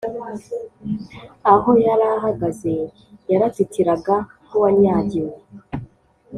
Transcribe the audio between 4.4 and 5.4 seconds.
nkuwanyagiwe.